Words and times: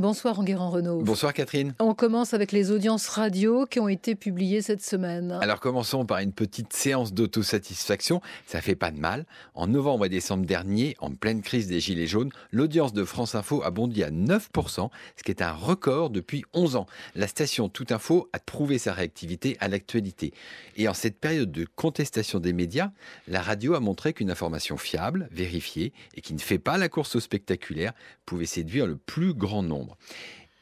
Bonsoir 0.00 0.40
Enguerrand 0.40 0.70
Renault. 0.70 1.02
Bonsoir 1.02 1.34
Catherine. 1.34 1.74
On 1.78 1.92
commence 1.92 2.32
avec 2.32 2.52
les 2.52 2.70
audiences 2.70 3.06
radio 3.06 3.66
qui 3.66 3.80
ont 3.80 3.88
été 3.88 4.14
publiées 4.14 4.62
cette 4.62 4.82
semaine. 4.82 5.38
Alors 5.42 5.60
commençons 5.60 6.06
par 6.06 6.20
une 6.20 6.32
petite 6.32 6.72
séance 6.72 7.12
d'autosatisfaction. 7.12 8.22
Ça 8.46 8.62
fait 8.62 8.76
pas 8.76 8.92
de 8.92 8.98
mal. 8.98 9.26
En 9.52 9.66
novembre 9.66 10.06
et 10.06 10.08
décembre 10.08 10.46
dernier, 10.46 10.96
en 11.00 11.10
pleine 11.10 11.42
crise 11.42 11.66
des 11.66 11.80
Gilets 11.80 12.06
jaunes, 12.06 12.30
l'audience 12.50 12.94
de 12.94 13.04
France 13.04 13.34
Info 13.34 13.62
a 13.62 13.70
bondi 13.70 14.02
à 14.02 14.10
9%, 14.10 14.88
ce 15.18 15.22
qui 15.22 15.30
est 15.30 15.42
un 15.42 15.52
record 15.52 16.08
depuis 16.08 16.44
11 16.54 16.76
ans. 16.76 16.86
La 17.14 17.26
station 17.26 17.68
Tout 17.68 17.88
Info 17.90 18.30
a 18.32 18.38
prouvé 18.38 18.78
sa 18.78 18.94
réactivité 18.94 19.58
à 19.60 19.68
l'actualité. 19.68 20.32
Et 20.76 20.88
en 20.88 20.94
cette 20.94 21.20
période 21.20 21.52
de 21.52 21.66
contestation 21.76 22.40
des 22.40 22.54
médias, 22.54 22.90
la 23.28 23.42
radio 23.42 23.74
a 23.74 23.80
montré 23.80 24.14
qu'une 24.14 24.30
information 24.30 24.78
fiable, 24.78 25.28
vérifiée 25.30 25.92
et 26.14 26.22
qui 26.22 26.32
ne 26.32 26.40
fait 26.40 26.58
pas 26.58 26.78
la 26.78 26.88
course 26.88 27.16
au 27.16 27.20
spectaculaire 27.20 27.92
pouvait 28.24 28.46
séduire 28.46 28.86
le 28.86 28.96
plus 28.96 29.34
grand 29.34 29.62
nombre. 29.62 29.89
Bravo. 29.90 29.98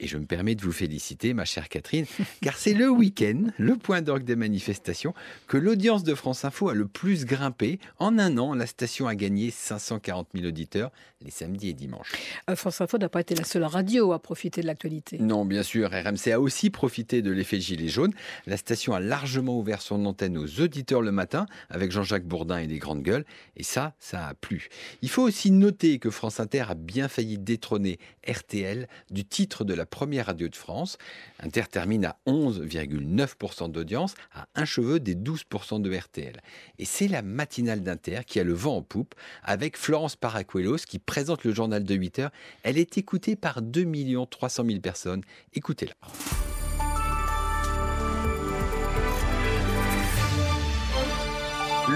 Et 0.00 0.06
je 0.06 0.16
me 0.16 0.26
permets 0.26 0.54
de 0.54 0.62
vous 0.62 0.72
féliciter, 0.72 1.34
ma 1.34 1.44
chère 1.44 1.68
Catherine, 1.68 2.06
car 2.42 2.56
c'est 2.56 2.74
le 2.74 2.88
week-end, 2.88 3.44
le 3.58 3.76
point 3.76 4.02
d'orgue 4.02 4.24
des 4.24 4.36
manifestations, 4.36 5.14
que 5.46 5.56
l'audience 5.56 6.04
de 6.04 6.14
France 6.14 6.44
Info 6.44 6.68
a 6.68 6.74
le 6.74 6.86
plus 6.86 7.24
grimpé. 7.24 7.78
En 7.98 8.18
un 8.18 8.38
an, 8.38 8.54
la 8.54 8.66
station 8.66 9.08
a 9.08 9.14
gagné 9.14 9.50
540 9.50 10.28
000 10.34 10.46
auditeurs 10.46 10.90
les 11.22 11.30
samedis 11.30 11.70
et 11.70 11.74
dimanches. 11.74 12.12
Euh, 12.48 12.54
France 12.54 12.80
Info 12.80 12.96
n'a 12.96 13.08
pas 13.08 13.20
été 13.20 13.34
la 13.34 13.44
seule 13.44 13.64
radio 13.64 14.12
à 14.12 14.20
profiter 14.20 14.60
de 14.60 14.66
l'actualité. 14.66 15.18
Non, 15.18 15.44
bien 15.44 15.62
sûr, 15.62 15.90
RMC 15.90 16.32
a 16.32 16.40
aussi 16.40 16.70
profité 16.70 17.22
de 17.22 17.30
l'effet 17.32 17.60
gilet 17.60 17.88
jaune. 17.88 18.12
La 18.46 18.56
station 18.56 18.94
a 18.94 19.00
largement 19.00 19.58
ouvert 19.58 19.82
son 19.82 20.04
antenne 20.06 20.38
aux 20.38 20.60
auditeurs 20.60 21.02
le 21.02 21.10
matin, 21.10 21.46
avec 21.70 21.90
Jean-Jacques 21.90 22.24
Bourdin 22.24 22.58
et 22.58 22.66
des 22.66 22.78
grandes 22.78 23.02
gueules, 23.02 23.24
et 23.56 23.64
ça, 23.64 23.94
ça 23.98 24.28
a 24.28 24.34
plu. 24.34 24.68
Il 25.02 25.08
faut 25.08 25.22
aussi 25.22 25.50
noter 25.50 25.98
que 25.98 26.10
France 26.10 26.38
Inter 26.38 26.66
a 26.68 26.74
bien 26.74 27.08
failli 27.08 27.38
détrôner 27.38 27.98
RTL 28.28 28.86
du 29.10 29.24
titre 29.24 29.64
de 29.64 29.74
la 29.74 29.86
première 29.88 30.26
radio 30.26 30.48
de 30.48 30.56
France. 30.56 30.98
Inter 31.40 31.64
termine 31.70 32.04
à 32.04 32.16
11,9% 32.26 33.70
d'audience, 33.70 34.14
à 34.32 34.46
un 34.54 34.64
cheveu 34.64 35.00
des 35.00 35.14
12% 35.14 35.80
de 35.80 35.96
RTL. 35.96 36.40
Et 36.78 36.84
c'est 36.84 37.08
la 37.08 37.22
matinale 37.22 37.82
d'Inter 37.82 38.20
qui 38.26 38.40
a 38.40 38.44
le 38.44 38.54
vent 38.54 38.76
en 38.76 38.82
poupe, 38.82 39.14
avec 39.42 39.76
Florence 39.76 40.16
Paracuelos 40.16 40.78
qui 40.88 40.98
présente 40.98 41.44
le 41.44 41.52
journal 41.52 41.84
de 41.84 41.94
8 41.94 42.18
heures. 42.20 42.30
Elle 42.62 42.78
est 42.78 42.98
écoutée 42.98 43.36
par 43.36 43.62
2 43.62 43.86
300 44.30 44.64
000 44.66 44.80
personnes. 44.80 45.22
Écoutez-la. 45.54 45.94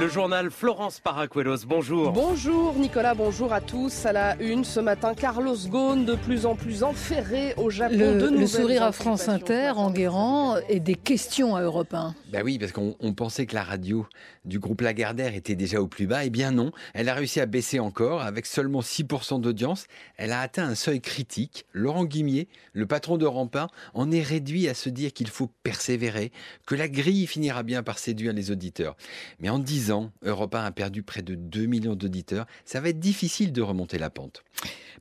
Le 0.00 0.08
journal 0.08 0.50
Florence 0.50 1.00
Paracuelos, 1.00 1.66
bonjour. 1.66 2.12
Bonjour 2.12 2.74
Nicolas, 2.74 3.14
bonjour 3.14 3.52
à 3.52 3.60
tous. 3.60 4.06
À 4.06 4.12
la 4.12 4.40
une 4.40 4.64
ce 4.64 4.80
matin, 4.80 5.14
Carlos 5.14 5.56
Ghosn 5.68 6.06
de 6.06 6.14
plus 6.14 6.46
en 6.46 6.54
plus 6.54 6.82
enferré 6.82 7.54
au 7.58 7.68
Japon. 7.68 7.96
Le, 7.98 8.30
le 8.30 8.46
sourire 8.46 8.82
à 8.82 8.92
France 8.92 9.28
Inter, 9.28 9.72
en 9.76 9.90
guérant, 9.90 10.56
et 10.68 10.80
des 10.80 10.94
questions 10.94 11.54
à 11.54 11.62
Europe 11.62 11.92
1. 11.92 12.14
Ben 12.32 12.42
oui, 12.42 12.58
parce 12.58 12.72
qu'on 12.72 12.94
pensait 13.14 13.44
que 13.44 13.54
la 13.54 13.62
radio 13.62 14.06
du 14.46 14.58
groupe 14.58 14.80
Lagardère 14.80 15.34
était 15.34 15.54
déjà 15.54 15.80
au 15.80 15.86
plus 15.86 16.06
bas. 16.06 16.24
Eh 16.24 16.30
bien 16.30 16.50
non, 16.52 16.72
elle 16.94 17.08
a 17.10 17.14
réussi 17.14 17.40
à 17.40 17.46
baisser 17.46 17.78
encore. 17.78 18.22
Avec 18.22 18.46
seulement 18.46 18.80
6% 18.80 19.40
d'audience, 19.40 19.84
elle 20.16 20.32
a 20.32 20.40
atteint 20.40 20.66
un 20.66 20.74
seuil 20.74 21.00
critique. 21.00 21.66
Laurent 21.72 22.04
Guimier, 22.04 22.48
le 22.72 22.86
patron 22.86 23.18
de 23.18 23.26
Rampin, 23.26 23.68
en 23.92 24.10
est 24.10 24.22
réduit 24.22 24.68
à 24.68 24.74
se 24.74 24.88
dire 24.88 25.12
qu'il 25.12 25.28
faut 25.28 25.50
persévérer, 25.62 26.32
que 26.66 26.74
la 26.74 26.88
grille 26.88 27.26
finira 27.26 27.62
bien 27.62 27.82
par 27.82 27.98
séduire 27.98 28.32
les 28.32 28.50
auditeurs. 28.50 28.96
Mais 29.38 29.50
en 29.50 29.58
10 29.58 29.81
ans, 29.90 30.12
Europe 30.22 30.54
1 30.54 30.64
a 30.64 30.70
perdu 30.70 31.02
près 31.02 31.22
de 31.22 31.34
2 31.34 31.66
millions 31.66 31.96
d'auditeurs. 31.96 32.46
Ça 32.64 32.80
va 32.80 32.90
être 32.90 33.00
difficile 33.00 33.52
de 33.52 33.62
remonter 33.62 33.98
la 33.98 34.10
pente. 34.10 34.44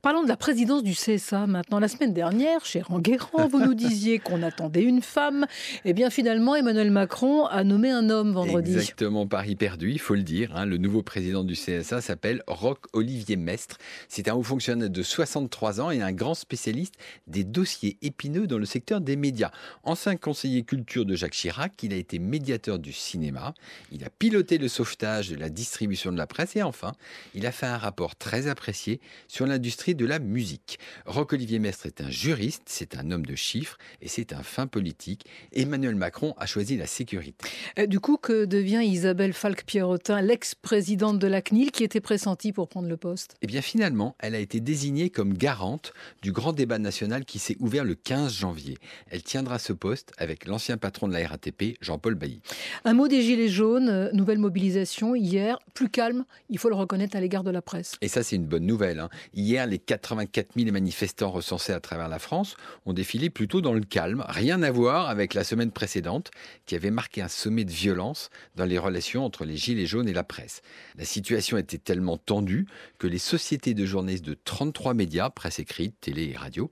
Parlons 0.02 0.24
de 0.24 0.28
la 0.28 0.36
présidence 0.36 0.82
du 0.82 0.94
CSA 0.94 1.46
maintenant. 1.46 1.78
La 1.78 1.86
semaine 1.86 2.12
dernière, 2.12 2.64
cher 2.64 2.90
Enguerrand, 2.90 3.46
vous 3.46 3.60
nous 3.60 3.74
disiez 3.74 4.18
qu'on 4.18 4.42
attendait 4.42 4.82
une 4.82 5.00
femme. 5.00 5.46
Eh 5.84 5.92
bien, 5.92 6.10
finalement, 6.10 6.56
Emmanuel 6.56 6.90
Macron 6.90 7.46
a 7.46 7.62
nommé 7.62 7.88
un 7.88 8.10
homme 8.10 8.32
vendredi. 8.32 8.72
Exactement, 8.72 9.28
Paris 9.28 9.54
perdu, 9.54 9.92
il 9.92 10.00
faut 10.00 10.16
le 10.16 10.24
dire. 10.24 10.56
Hein. 10.56 10.66
Le 10.66 10.76
nouveau 10.76 11.04
président 11.04 11.44
du 11.44 11.54
CSA 11.54 12.00
s'appelle 12.00 12.42
Roch-Olivier 12.48 13.36
Mestre. 13.36 13.78
C'est 14.08 14.26
un 14.26 14.34
haut 14.34 14.42
fonctionnaire 14.42 14.90
de 14.90 15.02
63 15.04 15.80
ans 15.80 15.92
et 15.92 16.02
un 16.02 16.10
grand 16.10 16.34
spécialiste 16.34 16.96
des 17.28 17.44
dossiers 17.44 17.96
épineux 18.02 18.48
dans 18.48 18.58
le 18.58 18.66
secteur 18.66 19.00
des 19.00 19.14
médias. 19.14 19.52
Ancien 19.84 20.16
conseiller 20.16 20.64
culture 20.64 21.04
de 21.04 21.14
Jacques 21.14 21.34
Chirac, 21.34 21.80
il 21.80 21.92
a 21.92 21.96
été 21.96 22.18
médiateur 22.18 22.80
du 22.80 22.92
cinéma. 22.92 23.54
Il 23.92 24.02
a 24.02 24.10
piloté 24.10 24.58
le 24.58 24.66
sauvetage 24.66 25.30
de 25.30 25.36
la 25.36 25.48
distribution 25.48 26.10
de 26.10 26.18
la 26.18 26.26
presse 26.26 26.56
et 26.56 26.64
enfin, 26.64 26.90
il 27.36 27.46
a 27.46 27.52
fait 27.52 27.66
un 27.66 27.78
rapport 27.78 28.16
très 28.16 28.48
apprécié 28.48 28.98
sur 29.28 29.46
l'industrie 29.46 29.91
de 29.94 30.06
la 30.06 30.18
musique. 30.18 30.78
Roch-Olivier 31.06 31.58
Mestre 31.58 31.86
est 31.86 32.00
un 32.00 32.10
juriste, 32.10 32.62
c'est 32.66 32.96
un 32.96 33.10
homme 33.10 33.26
de 33.26 33.34
chiffres 33.34 33.78
et 34.00 34.08
c'est 34.08 34.32
un 34.32 34.42
fin 34.42 34.66
politique. 34.66 35.26
Emmanuel 35.52 35.94
Macron 35.94 36.34
a 36.38 36.46
choisi 36.46 36.76
la 36.76 36.86
sécurité. 36.86 37.46
Euh, 37.78 37.86
du 37.86 38.00
coup, 38.00 38.16
que 38.16 38.44
devient 38.44 38.82
Isabelle 38.84 39.32
Falque-Pierrotin, 39.32 40.20
l'ex-présidente 40.20 41.18
de 41.18 41.26
la 41.26 41.42
CNIL, 41.42 41.70
qui 41.70 41.84
était 41.84 42.00
pressentie 42.00 42.52
pour 42.52 42.68
prendre 42.68 42.88
le 42.88 42.96
poste? 42.96 43.36
Eh 43.42 43.46
bien, 43.46 43.62
finalement, 43.62 44.16
elle 44.18 44.34
a 44.34 44.38
été 44.38 44.60
désignée 44.60 45.10
comme 45.10 45.34
garante 45.34 45.92
du 46.22 46.32
grand 46.32 46.52
débat 46.52 46.78
national 46.78 47.24
qui 47.24 47.38
s'est 47.38 47.56
ouvert 47.60 47.84
le 47.84 47.94
15 47.94 48.32
janvier. 48.32 48.78
Elle 49.10 49.22
tiendra 49.22 49.58
ce 49.58 49.72
poste 49.72 50.12
avec 50.18 50.46
l'ancien 50.46 50.76
patron 50.76 51.08
de 51.08 51.12
la 51.12 51.26
RATP, 51.26 51.76
Jean-Paul 51.80 52.14
Bailly. 52.14 52.40
Un 52.84 52.94
mot 52.94 53.08
des 53.08 53.22
Gilets 53.22 53.48
jaunes, 53.48 53.88
euh, 53.88 54.10
nouvelle 54.12 54.38
mobilisation 54.38 55.14
hier, 55.14 55.58
plus 55.74 55.88
calme, 55.88 56.24
il 56.48 56.58
faut 56.58 56.68
le 56.68 56.74
reconnaître 56.74 57.16
à 57.16 57.20
l'égard 57.20 57.44
de 57.44 57.50
la 57.50 57.62
presse. 57.62 57.94
Et 58.00 58.08
ça, 58.08 58.22
c'est 58.22 58.36
une 58.36 58.46
bonne 58.46 58.66
nouvelle. 58.66 59.00
Hein. 59.00 59.08
Hier, 59.34 59.66
les 59.66 59.78
84 59.84 60.50
000 60.56 60.70
manifestants 60.72 61.30
recensés 61.30 61.72
à 61.72 61.80
travers 61.80 62.08
la 62.08 62.18
France 62.18 62.56
ont 62.86 62.92
défilé 62.92 63.30
plutôt 63.30 63.60
dans 63.60 63.72
le 63.72 63.82
calme, 63.82 64.24
rien 64.28 64.62
à 64.62 64.70
voir 64.70 65.08
avec 65.08 65.34
la 65.34 65.44
semaine 65.44 65.70
précédente 65.70 66.30
qui 66.66 66.74
avait 66.74 66.90
marqué 66.90 67.22
un 67.22 67.28
sommet 67.28 67.64
de 67.64 67.70
violence 67.70 68.30
dans 68.56 68.64
les 68.64 68.78
relations 68.78 69.24
entre 69.24 69.44
les 69.44 69.56
Gilets 69.56 69.86
jaunes 69.86 70.08
et 70.08 70.12
la 70.12 70.24
presse. 70.24 70.62
La 70.96 71.04
situation 71.04 71.56
était 71.56 71.78
tellement 71.78 72.16
tendue 72.16 72.66
que 72.98 73.06
les 73.06 73.18
sociétés 73.18 73.74
de 73.74 73.84
journalistes 73.84 74.24
de 74.24 74.36
33 74.44 74.94
médias, 74.94 75.30
presse 75.30 75.58
écrite, 75.58 75.94
télé 76.00 76.30
et 76.32 76.36
radio, 76.36 76.70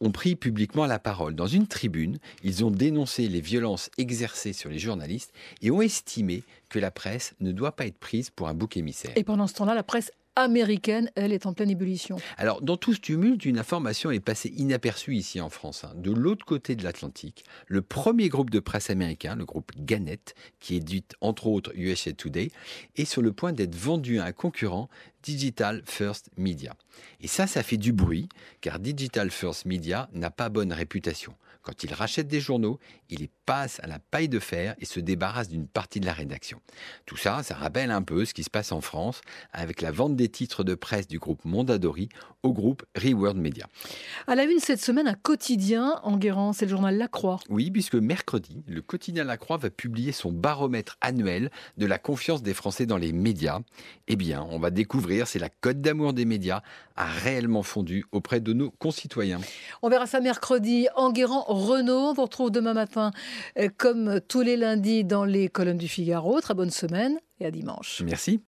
ont 0.00 0.12
pris 0.12 0.36
publiquement 0.36 0.86
la 0.86 0.98
parole. 0.98 1.34
Dans 1.34 1.46
une 1.46 1.66
tribune, 1.66 2.18
ils 2.42 2.64
ont 2.64 2.70
dénoncé 2.70 3.28
les 3.28 3.40
violences 3.40 3.90
exercées 3.98 4.52
sur 4.52 4.70
les 4.70 4.78
journalistes 4.78 5.32
et 5.62 5.70
ont 5.70 5.82
estimé 5.82 6.42
que 6.68 6.78
la 6.78 6.90
presse 6.90 7.34
ne 7.40 7.52
doit 7.52 7.76
pas 7.76 7.86
être 7.86 7.98
prise 7.98 8.30
pour 8.30 8.48
un 8.48 8.54
bouc 8.54 8.76
émissaire. 8.76 9.12
Et 9.16 9.24
pendant 9.24 9.46
ce 9.46 9.54
temps-là, 9.54 9.74
la 9.74 9.82
presse 9.82 10.10
américaine, 10.36 11.10
elle, 11.14 11.32
est 11.32 11.46
en 11.46 11.52
pleine 11.52 11.70
ébullition. 11.70 12.16
Alors, 12.36 12.60
dans 12.60 12.76
tout 12.76 12.94
ce 12.94 13.00
tumulte, 13.00 13.44
une 13.44 13.58
information 13.58 14.10
est 14.10 14.20
passée 14.20 14.52
inaperçue 14.56 15.14
ici 15.14 15.40
en 15.40 15.48
France. 15.48 15.84
Hein. 15.84 15.92
De 15.96 16.10
l'autre 16.10 16.44
côté 16.44 16.76
de 16.76 16.84
l'Atlantique, 16.84 17.44
le 17.66 17.82
premier 17.82 18.28
groupe 18.28 18.50
de 18.50 18.60
presse 18.60 18.90
américain, 18.90 19.36
le 19.36 19.44
groupe 19.44 19.72
Gannett, 19.78 20.34
qui 20.60 20.76
édite 20.76 21.14
entre 21.20 21.46
autres 21.46 21.72
USA 21.76 22.12
Today, 22.12 22.50
est 22.96 23.04
sur 23.04 23.22
le 23.22 23.32
point 23.32 23.52
d'être 23.52 23.74
vendu 23.74 24.18
à 24.18 24.24
un 24.24 24.32
concurrent, 24.32 24.88
Digital 25.24 25.82
First 25.86 26.28
Media. 26.36 26.76
Et 27.20 27.28
ça, 27.28 27.46
ça 27.46 27.62
fait 27.62 27.78
du 27.78 27.94
bruit, 27.94 28.28
car 28.60 28.78
Digital 28.78 29.30
First 29.30 29.64
Media 29.64 30.08
n'a 30.12 30.30
pas 30.30 30.50
bonne 30.50 30.72
réputation. 30.72 31.34
Quand 31.64 31.82
il 31.82 31.94
rachète 31.94 32.28
des 32.28 32.40
journaux, 32.40 32.78
il 33.08 33.20
les 33.20 33.30
passe 33.46 33.80
à 33.82 33.86
la 33.86 33.98
paille 33.98 34.28
de 34.28 34.38
fer 34.38 34.74
et 34.80 34.84
se 34.84 35.00
débarrasse 35.00 35.48
d'une 35.48 35.66
partie 35.66 35.98
de 35.98 36.04
la 36.04 36.12
rédaction. 36.12 36.60
Tout 37.06 37.16
ça, 37.16 37.42
ça 37.42 37.54
rappelle 37.54 37.90
un 37.90 38.02
peu 38.02 38.26
ce 38.26 38.34
qui 38.34 38.44
se 38.44 38.50
passe 38.50 38.70
en 38.70 38.82
France 38.82 39.22
avec 39.50 39.80
la 39.80 39.90
vente 39.90 40.14
des 40.14 40.28
titres 40.28 40.62
de 40.62 40.74
presse 40.74 41.08
du 41.08 41.18
groupe 41.18 41.42
Mondadori 41.46 42.10
au 42.42 42.52
groupe 42.52 42.84
Reward 42.94 43.38
Media. 43.38 43.66
À 44.26 44.34
la 44.34 44.44
une 44.44 44.58
cette 44.58 44.82
semaine, 44.82 45.08
un 45.08 45.14
quotidien 45.14 46.00
en 46.02 46.18
Guérant, 46.18 46.52
c'est 46.52 46.66
le 46.66 46.70
journal 46.70 46.98
La 46.98 47.08
Croix. 47.08 47.40
Oui, 47.48 47.70
puisque 47.70 47.94
mercredi, 47.94 48.62
le 48.66 48.82
quotidien 48.82 49.24
La 49.24 49.38
Croix 49.38 49.56
va 49.56 49.70
publier 49.70 50.12
son 50.12 50.32
baromètre 50.32 50.98
annuel 51.00 51.50
de 51.78 51.86
la 51.86 51.98
confiance 51.98 52.42
des 52.42 52.52
Français 52.52 52.84
dans 52.84 52.98
les 52.98 53.14
médias. 53.14 53.60
Eh 54.06 54.16
bien, 54.16 54.46
on 54.50 54.58
va 54.58 54.70
découvrir 54.70 55.13
si 55.24 55.38
la 55.38 55.48
cote 55.48 55.80
d'amour 55.80 56.12
des 56.12 56.24
médias 56.24 56.62
a 56.96 57.06
réellement 57.06 57.62
fondu 57.62 58.04
auprès 58.12 58.40
de 58.40 58.52
nos 58.52 58.70
concitoyens. 58.70 59.40
On 59.82 59.88
verra 59.88 60.06
ça 60.06 60.20
mercredi. 60.20 60.88
Enguerrand 60.96 61.44
Renault, 61.46 62.10
on 62.10 62.12
vous 62.12 62.22
retrouve 62.22 62.50
demain 62.50 62.74
matin 62.74 63.10
euh, 63.58 63.68
comme 63.76 64.20
tous 64.26 64.42
les 64.42 64.56
lundis 64.56 65.04
dans 65.04 65.24
les 65.24 65.48
colonnes 65.48 65.78
du 65.78 65.88
Figaro. 65.88 66.40
Très 66.40 66.54
bonne 66.54 66.70
semaine 66.70 67.18
et 67.40 67.46
à 67.46 67.50
dimanche. 67.50 68.02
Merci. 68.04 68.40